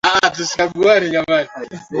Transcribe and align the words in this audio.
Mtoto 0.23 1.09
ni 1.09 1.17
wake. 1.17 1.49